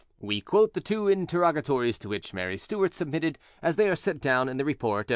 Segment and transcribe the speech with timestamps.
[0.19, 4.49] We quote the two interrogatories to which Mary Stuart submitted as they are set down
[4.49, 5.09] in the report of M.